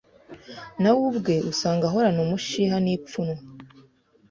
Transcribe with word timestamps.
nawe 0.81 1.01
ubwe 1.09 1.35
usanga 1.51 1.83
ahorana 1.87 2.19
umushiha 2.25 2.75
n’ipfunnwe. 2.83 3.37